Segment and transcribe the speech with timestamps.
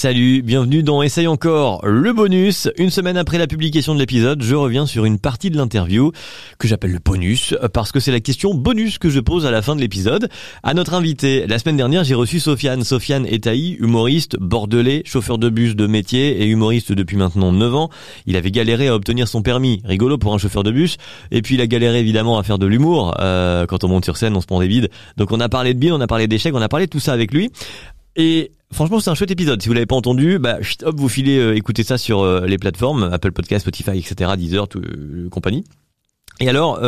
[0.00, 2.68] Salut, bienvenue dans Essaye encore, le bonus.
[2.78, 6.12] Une semaine après la publication de l'épisode, je reviens sur une partie de l'interview
[6.60, 9.60] que j'appelle le bonus parce que c'est la question bonus que je pose à la
[9.60, 10.28] fin de l'épisode.
[10.62, 12.84] À notre invité, la semaine dernière, j'ai reçu Sofiane.
[12.84, 17.90] Sofiane Etaï, humoriste, bordelais, chauffeur de bus de métier et humoriste depuis maintenant 9 ans.
[18.26, 20.96] Il avait galéré à obtenir son permis, rigolo pour un chauffeur de bus.
[21.32, 23.16] Et puis il a galéré évidemment à faire de l'humour.
[23.18, 24.90] Euh, quand on monte sur scène, on se prend des vides.
[25.16, 27.00] Donc on a parlé de bien, on a parlé d'échecs, on a parlé de tout
[27.00, 27.50] ça avec lui.
[28.18, 29.62] Et franchement, c'est un chouette épisode.
[29.62, 32.58] Si vous l'avez pas entendu, bah, hop, vous filez euh, écouter ça sur euh, les
[32.58, 35.64] plateformes Apple Podcast, Spotify, etc., Deezer, tout, euh, compagnie.
[36.40, 36.78] Et alors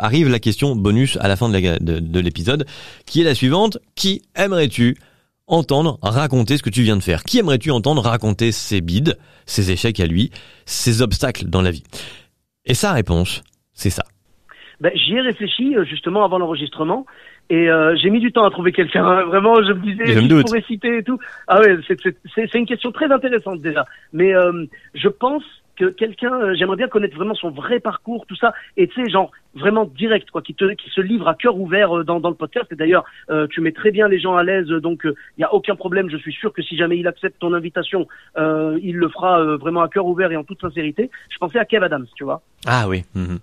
[0.00, 2.66] arrive la question bonus à la fin de, de l'épisode,
[3.06, 4.96] qui est la suivante qui aimerais-tu
[5.46, 7.22] entendre raconter ce que tu viens de faire?
[7.22, 9.16] Qui aimerais-tu entendre raconter ses bides,
[9.46, 10.32] ses échecs à lui,
[10.66, 11.84] ses obstacles dans la vie?
[12.64, 13.44] Et sa réponse,
[13.74, 14.02] c'est ça.
[14.80, 17.06] Ben, J'y ai réfléchi justement avant l'enregistrement
[17.50, 19.04] et euh, j'ai mis du temps à trouver quelqu'un.
[19.04, 19.24] Hein.
[19.24, 21.18] Vraiment, je me disais, je pourrais citer et tout.
[21.48, 21.76] Ah ouais,
[22.34, 23.84] c'est une question très intéressante déjà.
[24.12, 24.64] Mais euh,
[24.94, 25.42] je pense
[25.74, 29.10] que quelqu'un, euh, j'aimerais bien connaître vraiment son vrai parcours, tout ça, et tu sais,
[29.10, 32.36] genre vraiment direct, quoi, qui te, qui se livre à cœur ouvert dans, dans le
[32.36, 32.66] podcast.
[32.70, 33.04] Et d'ailleurs,
[33.50, 36.08] tu mets très bien les gens à l'aise, donc il n'y a aucun problème.
[36.08, 39.88] Je suis sûr que si jamais il accepte ton invitation, il le fera vraiment à
[39.88, 41.10] cœur ouvert et en toute sincérité.
[41.30, 42.42] Je pensais à Kev Adams, tu vois.
[42.64, 43.02] Ah oui.
[43.16, 43.40] Mhm.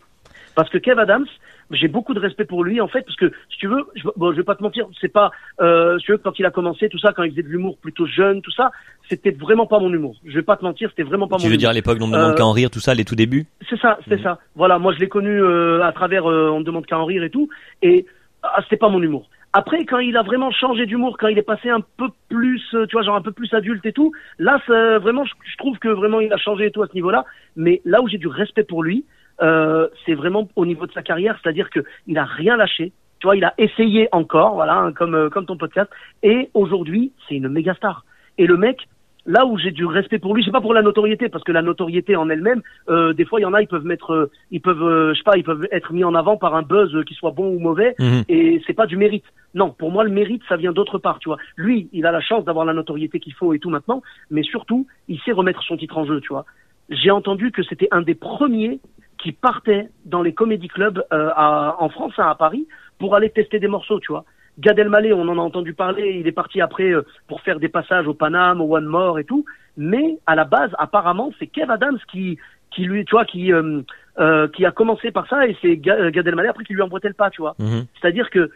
[0.57, 1.27] Parce que Kev Adams,
[1.69, 4.31] j'ai beaucoup de respect pour lui en fait, parce que si tu veux, je, bon,
[4.31, 5.29] je vais pas te mentir, c'est pas,
[5.61, 7.77] euh, si tu veux, quand il a commencé tout ça, quand il faisait de l'humour
[7.77, 8.71] plutôt jeune, tout ça,
[9.07, 10.15] c'était vraiment pas mon humour.
[10.25, 11.43] Je vais pas te mentir, c'était vraiment pas mon.
[11.43, 13.13] Tu veux dire à l'époque, on ne demande qu'à en rire, tout ça, les tout
[13.13, 13.45] débuts.
[13.69, 14.23] C'est ça, c'était mmh.
[14.23, 14.39] ça.
[14.55, 17.23] Voilà, moi je l'ai connu euh, à travers, euh, on ne demande qu'à en rire
[17.23, 17.49] et tout,
[17.83, 18.07] et
[18.41, 19.29] ah, c'était pas mon humour.
[19.53, 22.87] Après, quand il a vraiment changé d'humour, quand il est passé un peu plus, euh,
[22.87, 25.87] tu vois, genre un peu plus adulte et tout, là, vraiment, je, je trouve que
[25.87, 27.25] vraiment il a changé et tout à ce niveau-là.
[27.55, 29.05] Mais là où j'ai du respect pour lui,
[29.41, 32.91] euh, c'est vraiment au niveau de sa carrière, c'est-à-dire qu'il a rien lâché.
[33.19, 35.89] Tu vois, il a essayé encore, voilà, hein, comme euh, comme ton podcast.
[36.23, 38.05] Et aujourd'hui, c'est une méga star.
[38.37, 38.87] Et le mec,
[39.27, 41.61] là où j'ai du respect pour lui, c'est pas pour la notoriété, parce que la
[41.61, 44.61] notoriété en elle-même, euh, des fois il y en a, ils peuvent mettre, euh, ils
[44.61, 47.13] peuvent, euh, je sais pas, ils peuvent être mis en avant par un buzz qui
[47.13, 48.23] soit bon ou mauvais, mhm.
[48.29, 49.25] et c'est pas du mérite.
[49.53, 51.37] Non, pour moi le mérite, ça vient d'autre part, tu vois.
[51.57, 54.87] Lui, il a la chance d'avoir la notoriété qu'il faut et tout maintenant, mais surtout,
[55.07, 56.45] il sait remettre son titre en jeu, tu vois.
[56.89, 58.79] J'ai entendu que c'était un des premiers
[59.17, 62.67] qui partait dans les comédie clubs euh, à, en France, hein, à Paris,
[62.99, 64.25] pour aller tester des morceaux, tu vois.
[64.59, 67.69] Gad Elmaleh, on en a entendu parler, il est parti après euh, pour faire des
[67.69, 69.45] passages au Paname, au One More et tout.
[69.75, 72.39] Mais à la base, apparemment, c'est Kev Adams qui,
[72.71, 73.81] qui lui, tu vois, qui, euh,
[74.19, 77.13] euh qui a commencé par ça, et c'est Gad Elmaleh après qui lui emboîtait le
[77.13, 77.55] pas, tu vois.
[77.59, 77.85] Mhm.
[77.99, 78.51] C'est-à-dire que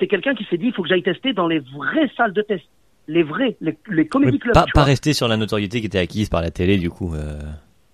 [0.00, 2.42] c'est quelqu'un qui s'est dit, il faut que j'aille tester dans les vraies salles de
[2.42, 2.64] test,
[3.06, 4.54] les vrais, les, les comédie clubs.
[4.54, 7.14] Pas, pas rester sur la notoriété qui était acquise par la télé, du coup.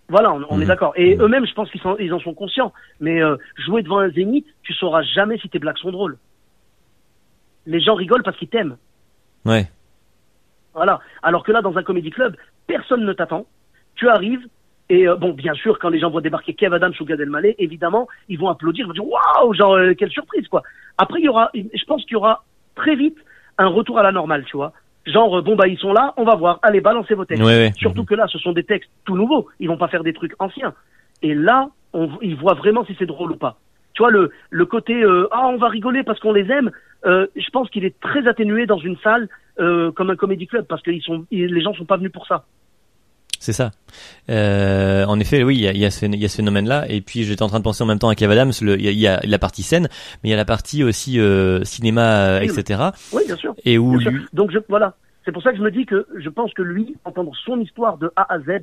[0.08, 0.64] Voilà, on, est mhm.
[0.64, 0.92] d'accord.
[0.96, 1.22] Et mhm.
[1.22, 2.72] eux-mêmes, je pense qu'ils ils en sont conscients.
[3.00, 6.16] Mais euh, jouer devant un zénith, tu sauras jamais si tes blagues sont drôles.
[7.66, 8.76] Les gens rigolent parce qu'ils t'aiment.
[9.44, 9.68] Ouais.
[10.74, 11.00] Voilà.
[11.22, 12.36] Alors que là, dans un comédie club,
[12.66, 13.46] personne ne t'attend.
[13.96, 14.46] Tu arrives
[14.90, 17.54] et euh, bon, bien sûr, quand les gens voient débarquer Kev Adams ou Gad Elmaleh,
[17.58, 20.62] évidemment, ils vont applaudir, ils vont dire waouh, genre euh, quelle surprise quoi.
[20.96, 22.44] Après, il y aura, je pense qu'il y aura
[22.74, 23.18] très vite
[23.58, 24.72] un retour à la normale, tu vois.
[25.06, 26.58] Genre, bon, bah, ils sont là, on va voir.
[26.62, 27.42] Allez, balancez vos textes.
[27.76, 29.48] Surtout que là, ce sont des textes tout nouveaux.
[29.58, 30.74] Ils vont pas faire des trucs anciens.
[31.22, 33.58] Et là, on, ils voient vraiment si c'est drôle ou pas.
[33.94, 36.70] Tu vois, le, le côté, euh, ah, on va rigoler parce qu'on les aime,
[37.06, 39.28] euh, je pense qu'il est très atténué dans une salle
[39.58, 42.26] euh, comme un comédie club parce que ils sont, les gens sont pas venus pour
[42.26, 42.44] ça.
[43.40, 43.70] C'est ça.
[44.30, 46.86] Euh, en effet, oui, il y a, y, a ce, y a ce phénomène-là.
[46.88, 48.52] Et puis, j'étais en train de penser en même temps à Kev Adams.
[48.60, 49.88] Il y, a, la partie scène,
[50.22, 52.90] mais il y a la partie aussi euh, cinéma, etc.
[53.12, 53.54] Oui, bien sûr.
[53.64, 53.98] Et où
[54.32, 54.94] donc je, voilà,
[55.24, 57.98] c'est pour ça que je me dis que je pense que lui, entendre son histoire
[57.98, 58.62] de A à Z,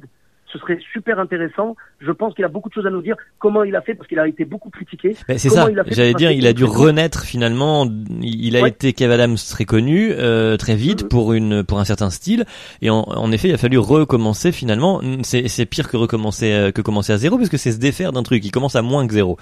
[0.55, 1.75] ce serait super intéressant.
[1.99, 3.15] Je pense qu'il a beaucoup de choses à nous dire.
[3.39, 5.15] Comment il a fait parce qu'il a été beaucoup critiqué.
[5.27, 5.67] C'est ça.
[5.87, 7.87] J'allais dire, il a dû renaître finalement.
[8.21, 11.07] Il a été Kev Adams très connu euh, très vite mm-hmm.
[11.09, 12.45] pour une pour un certain style.
[12.81, 15.01] Et en, en effet, il a fallu recommencer finalement.
[15.23, 18.23] C'est pire que recommencer euh, que commencer à zéro parce que c'est se défaire d'un
[18.23, 18.43] truc.
[18.45, 19.37] Il commence à moins que zéro.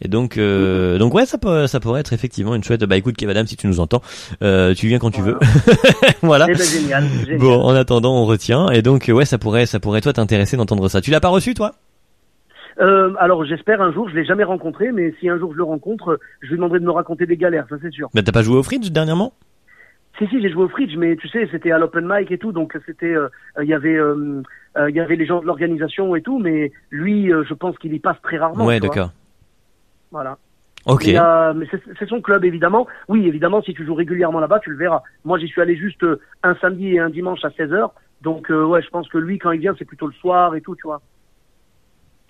[0.00, 0.98] Et donc euh, mm-hmm.
[0.98, 2.84] donc ouais, ça peut ça pourrait être effectivement une chouette.
[2.84, 4.02] Bah écoute Kev Adams, si tu nous entends,
[4.42, 5.38] euh, tu viens quand tu veux.
[6.22, 6.46] voilà.
[6.48, 7.38] Eh ben, génial, génial.
[7.38, 8.70] Bon, en attendant, on retient.
[8.70, 11.00] Et donc ouais, ça pourrait ça pourrait toi t'intéresser d'entendre ça.
[11.00, 11.72] Tu l'as pas reçu, toi?
[12.78, 15.64] Euh, alors j'espère un jour, je l'ai jamais rencontré, mais si un jour je le
[15.64, 18.10] rencontre, je lui demanderai de me raconter des galères, ça c'est sûr.
[18.14, 19.32] Mais t'as pas joué au Fridge dernièrement?
[20.18, 22.52] Si si, j'ai joué au Fridge, mais tu sais, c'était à l'open mic et tout,
[22.52, 23.28] donc c'était, euh,
[23.62, 24.42] il y avait, euh,
[24.88, 27.98] il y avait les gens de l'organisation et tout, mais lui, je pense qu'il y
[27.98, 28.64] passe très rarement.
[28.64, 29.10] Ouais, d'accord.
[30.10, 30.38] Voilà.
[30.86, 31.06] Ok.
[31.06, 31.66] mais
[31.98, 32.86] c'est son club évidemment.
[33.08, 35.02] Oui, évidemment, si tu joues régulièrement là-bas, tu le verras.
[35.24, 36.04] Moi, j'y suis allé juste
[36.42, 37.90] un samedi et un dimanche à 16 h
[38.22, 40.60] donc euh, ouais, je pense que lui quand il vient, c'est plutôt le soir et
[40.60, 41.00] tout, tu vois.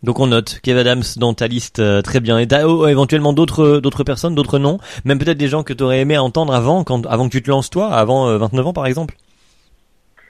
[0.03, 2.39] Donc on note Kev Adams dans ta liste euh, très bien.
[2.39, 5.73] Et t'as oh, éventuellement d'autres euh, d'autres personnes, d'autres noms, même peut-être des gens que
[5.73, 8.73] tu aurais aimé entendre avant quand avant que tu te lances toi, avant 29 ans
[8.73, 9.17] par exemple.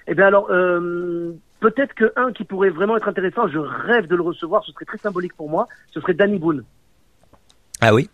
[0.09, 4.15] Eh bien alors, euh, peut-être que un qui pourrait vraiment être intéressant, je rêve de
[4.15, 6.65] le recevoir, ce serait très symbolique pour moi, ce serait Danny Boone.
[7.81, 8.09] Ah oui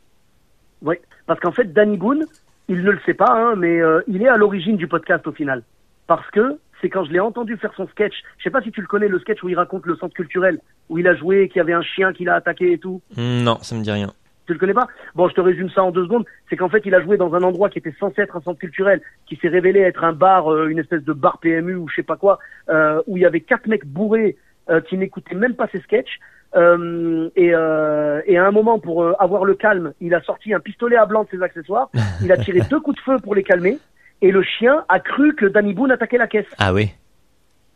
[0.81, 0.97] Oui,
[1.27, 2.25] parce qu'en fait, Danny Boone,
[2.69, 5.33] il ne le sait pas, hein, mais euh, il est à l'origine du podcast au
[5.33, 5.63] final.
[6.07, 8.81] Parce que c'est quand je l'ai entendu faire son sketch, je sais pas si tu
[8.81, 10.59] le connais, le sketch où il raconte le centre culturel,
[10.89, 13.01] où il a joué, qu'il y avait un chien qui l'a attaqué et tout.
[13.17, 14.13] Non, ça me dit rien.
[14.47, 14.89] Tu le connais pas?
[15.15, 16.25] Bon, je te résume ça en deux secondes.
[16.51, 18.59] C'est qu'en fait, il a joué dans un endroit qui était censé être un centre
[18.59, 21.95] culturel, qui s'est révélé être un bar, euh, une espèce de bar PMU ou je
[21.95, 24.37] sais pas quoi, euh, où il y avait quatre mecs bourrés
[24.69, 26.19] euh, qui n'écoutaient même pas ses sketchs.
[26.55, 30.53] Euh, et, euh, et à un moment, pour euh, avoir le calme, il a sorti
[30.53, 31.91] un pistolet à blanc de ses accessoires.
[32.23, 33.79] Il a tiré deux coups de feu pour les calmer.
[34.23, 36.47] Et le chien a cru que Danny Boone attaquait la caisse.
[36.59, 36.93] Ah oui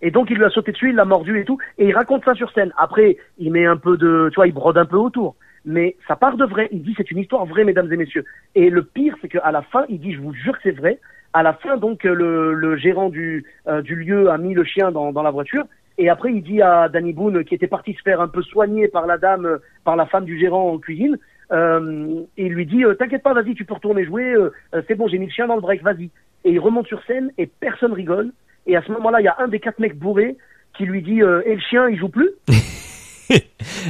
[0.01, 2.25] Et donc il lui a sauté dessus, il l'a mordu et tout, et il raconte
[2.25, 2.73] ça sur scène.
[2.79, 5.35] Après, il met un peu de, tu vois, il brode un peu autour.
[5.65, 6.69] Mais ça part de vrai.
[6.71, 8.25] Il dit c'est une histoire vraie, mesdames et messieurs.
[8.55, 11.01] Et le pire, c'est qu'à la fin, il dit, je vous jure que c'est vrai.
[11.33, 14.93] À la fin, donc le, le gérant du, euh, du lieu a mis le chien
[14.93, 15.65] dans, dans la voiture.
[15.99, 18.87] Et après, il dit à Danny Boone, qui était parti se faire un peu soigner
[18.87, 21.19] par la dame, euh, par la femme du gérant en cuisine,
[21.53, 24.33] euh, et il lui dit, euh, t'inquiète pas, vas-y, tu peux retourner jouer.
[24.35, 26.11] euh, euh, c'est bon, j'ai mis le chien dans le break, vas-y.
[26.45, 28.33] Et il remonte sur scène et personne rigole.
[28.67, 30.37] Et à ce moment-là, il y a un des quatre mecs bourrés
[30.77, 32.31] qui lui dit euh, Et le chien, il joue plus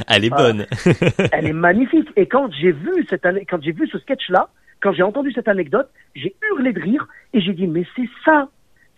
[0.07, 0.37] Elle est Ah.
[0.37, 0.65] bonne.
[1.31, 2.09] Elle est magnifique.
[2.15, 4.49] Et quand j'ai vu cette quand j'ai vu ce sketch-là,
[4.81, 8.49] quand j'ai entendu cette anecdote, j'ai hurlé de rire et j'ai dit mais c'est ça,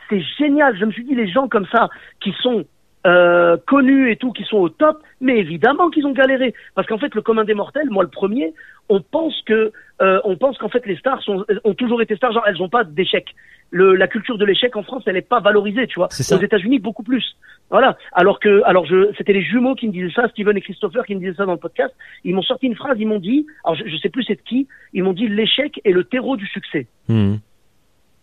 [0.09, 0.77] c'est génial.
[0.79, 1.89] Je me suis dit les gens comme ça
[2.21, 2.65] qui sont
[3.07, 6.53] euh, connus et tout, qui sont au top, mais évidemment qu'ils ont galéré.
[6.75, 8.53] Parce qu'en fait, le commun des mortels, moi le premier,
[8.89, 12.33] on pense que, euh, on pense qu'en fait les stars sont, ont toujours été stars,
[12.33, 13.35] genre elles n'ont pas d'échec.
[13.71, 16.07] La culture de l'échec en France, elle n'est pas valorisée, tu vois.
[16.07, 17.35] Aux États-Unis, beaucoup plus.
[17.69, 17.97] Voilà.
[18.13, 21.13] Alors que, alors je, c'était les jumeaux qui me disaient ça, Steven et Christopher qui
[21.13, 21.93] me disaient ça dans le podcast.
[22.23, 24.41] Ils m'ont sorti une phrase, ils m'ont dit, alors je, je sais plus c'est de
[24.41, 26.87] qui, ils m'ont dit l'échec est le terreau du succès.
[27.07, 27.35] Hmm.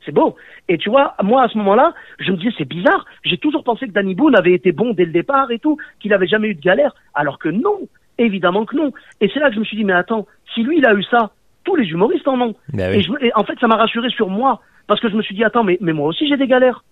[0.06, 0.36] C'est beau.
[0.68, 3.04] Et tu vois, moi à ce moment-là, je me disais c'est bizarre.
[3.24, 6.14] J'ai toujours pensé que Danny Boone avait été bon dès le départ et tout, qu'il
[6.14, 7.80] avait jamais eu de galère, alors que non,
[8.16, 8.92] évidemment que non.
[9.20, 11.02] Et c'est là que je me suis dit mais attends, si lui il a eu
[11.02, 11.32] ça,
[11.64, 12.54] tous les humoristes en ont.
[12.72, 15.34] Bah Et, je, en fait ça m'a rassuré sur moi parce que je me suis
[15.34, 16.84] dit attends mais mais moi aussi j'ai des galères.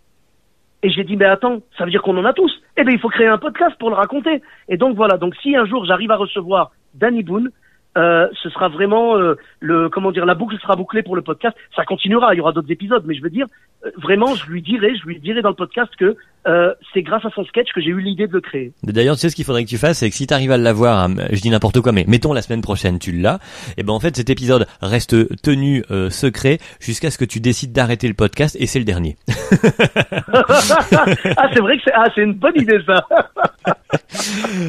[0.82, 2.52] Et j'ai dit mais attends, ça veut dire qu'on en a tous.
[2.76, 4.42] Eh ben il faut créer un podcast pour le raconter.
[4.68, 7.50] Et donc voilà, donc si un jour j'arrive à recevoir Danny Boone,
[7.96, 11.56] euh, ce sera vraiment euh, le comment dire la boucle sera bouclée pour le podcast.
[11.76, 13.46] Ça continuera, il y aura d'autres épisodes, mais je veux dire
[14.02, 16.16] vraiment, je lui dirai, je lui dirai dans le podcast que
[16.46, 18.72] euh, c'est grâce à son sketch que j'ai eu l'idée de le créer.
[18.82, 20.58] D'ailleurs, tu sais ce qu'il faudrait que tu fasses, c'est que si tu arrives à
[20.58, 23.38] l'avoir, hein, je dis n'importe quoi, mais mettons la semaine prochaine, tu l'as,
[23.78, 27.72] et ben en fait cet épisode reste tenu euh, secret jusqu'à ce que tu décides
[27.72, 29.16] d'arrêter le podcast, et c'est le dernier.
[30.32, 33.06] ah c'est vrai que c'est ah c'est une bonne idée ça.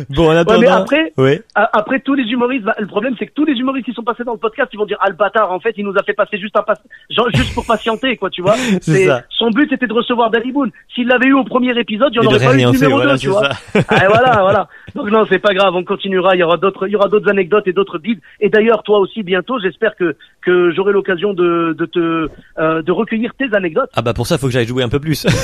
[0.10, 0.60] Bon, en Ouais, attendant...
[0.60, 1.42] mais après, Ouais.
[1.56, 4.24] Après, tous les humoristes, bah, le problème, c'est que tous les humoristes qui sont passés
[4.24, 6.14] dans le podcast, ils vont dire, ah, le bâtard, en fait, il nous a fait
[6.14, 6.80] passer juste un pass,
[7.10, 8.56] genre, juste pour patienter, quoi, tu vois.
[8.82, 9.24] C'est ça.
[9.30, 10.72] Son but, c'était de recevoir Danny Boone.
[10.94, 13.14] S'il l'avait eu au premier épisode, il n'y en aurait pas eu fait, numéro voilà,
[13.14, 13.50] 2, tu vois.
[13.90, 14.68] Ah, voilà, voilà.
[14.96, 17.30] Donc, non, c'est pas grave, on continuera, il y aura d'autres, il y aura d'autres
[17.30, 18.20] anecdotes et d'autres bides.
[18.40, 22.28] Et d'ailleurs, toi aussi, bientôt, j'espère que, que j'aurai l'occasion de, de te,
[22.60, 23.90] euh, de recueillir tes anecdotes.
[23.96, 25.26] Ah bah pour ça, faut que j'aille jouer un peu plus.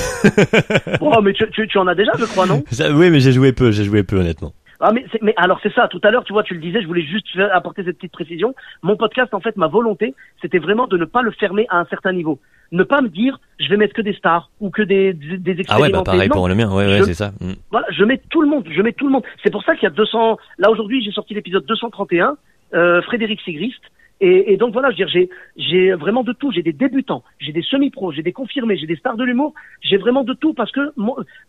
[1.02, 2.64] Oh, mais tu, tu, tu en as déjà, je crois, non?
[2.72, 4.54] Ça- oui, mais j'ai joué peu, j'ai joué peu honnêtement.
[4.82, 6.88] Ah mais, mais alors c'est ça, tout à l'heure tu vois tu le disais, je
[6.88, 8.56] voulais juste apporter cette petite précision.
[8.82, 11.86] Mon podcast en fait ma volonté c'était vraiment de ne pas le fermer à un
[11.86, 12.40] certain niveau.
[12.72, 15.64] Ne pas me dire je vais mettre que des stars ou que des, des, des
[15.70, 16.36] Ah ouais, bah pareil Non.
[16.36, 17.32] pour le mien, ouais, ouais, c'est ça.
[17.40, 17.54] Mm.
[17.70, 19.24] Voilà, je mets tout le monde, je mets tout le monde.
[19.44, 20.38] C'est pour ça qu'il y a 200.
[20.58, 22.36] Là aujourd'hui, j'ai sorti l'épisode 231,
[22.74, 23.82] euh, Frédéric Sigrist.
[24.24, 26.52] Et, donc voilà, je veux dire, j'ai vraiment de tout.
[26.52, 29.56] J'ai des débutants, j'ai des semi-pros, j'ai des confirmés, j'ai des stars de l'humour.
[29.82, 30.94] J'ai vraiment de tout parce que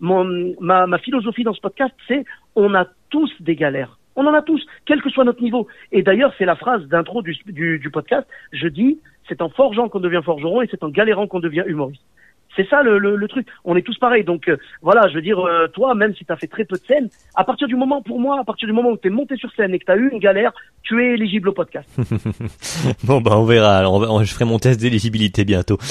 [0.00, 2.24] ma philosophie dans ce podcast, c'est
[2.56, 3.98] on a tous des galères.
[4.16, 5.68] On en a tous, quel que soit notre niveau.
[5.90, 8.26] Et d'ailleurs, c'est la phrase d'intro du, du, du podcast.
[8.52, 8.98] Je dis,
[9.28, 12.02] c'est en forgeant qu'on devient forgeron et c'est en galérant qu'on devient humoriste.
[12.56, 13.46] C'est ça le, le, le truc.
[13.64, 14.24] On est tous pareils.
[14.24, 16.76] Donc euh, voilà, je veux dire, euh, toi, même si tu as fait très peu
[16.76, 19.10] de scènes, à partir du moment, pour moi, à partir du moment où tu es
[19.10, 21.88] monté sur scène et que tu as eu une galère, tu es éligible au podcast.
[23.04, 23.76] Bon bah on verra.
[23.78, 25.78] Alors on va- on- je ferai mon test d'éligibilité bientôt.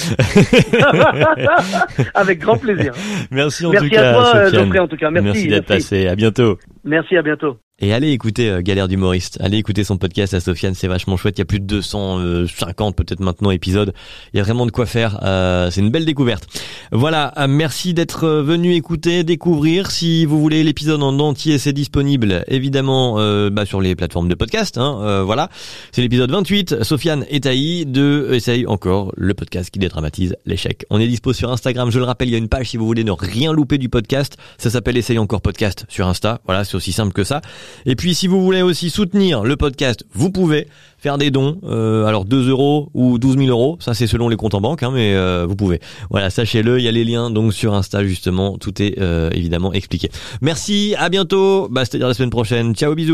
[2.14, 2.94] Avec grand plaisir.
[3.32, 4.64] Merci en Merci tout à cas, toi, Sofiane.
[4.64, 5.12] Geoffrey, en tout cas.
[5.12, 5.48] Merci.
[5.48, 5.90] d'être merci.
[5.90, 6.08] passé.
[6.08, 6.58] À bientôt.
[6.84, 7.58] Merci, à bientôt.
[7.84, 9.40] Et allez écouter euh, Galère d'humoriste.
[9.42, 11.40] Allez écouter son podcast à Sofiane, c'est vachement chouette.
[11.40, 13.92] Il y a plus de 250 peut-être maintenant épisodes.
[14.34, 15.20] Il y a vraiment de quoi faire.
[15.24, 16.48] Euh, c'est une belle découverte.
[16.92, 19.90] Voilà, euh, merci d'être euh, venu écouter, découvrir.
[19.90, 24.36] Si vous voulez l'épisode en entier, c'est disponible évidemment euh, bah, sur les plateformes de
[24.36, 24.78] podcast.
[24.78, 25.50] Hein, euh, voilà,
[25.92, 26.84] c'est l'épisode 28.
[26.84, 30.86] Sofiane et Taï de Essaye encore le podcast qui dédramatise l'échec.
[30.92, 31.90] On est dispo sur Instagram.
[31.90, 33.90] Je le rappelle, il y a une page si vous voulez ne rien louper du
[33.90, 34.38] podcast.
[34.60, 36.42] Ça s'appelle Essaye encore podcast sur Insta.
[36.46, 37.42] Voilà, c'est aussi simple que ça.
[37.86, 41.60] Et puis si vous voulez aussi soutenir le podcast, vous pouvez faire des dons.
[41.64, 44.84] Euh, alors 2 euros ou 12 000 euros, ça c'est selon les comptes en banque,
[44.84, 45.82] hein, mais euh, vous pouvez.
[46.10, 49.74] Voilà, sachez-le, il y a les liens donc sur Insta justement, tout est euh, évidemment
[49.74, 50.10] expliqué.
[50.42, 52.76] Merci, à bientôt, bah, c'est-à-dire la semaine prochaine.
[52.76, 53.10] Ciao, bisous.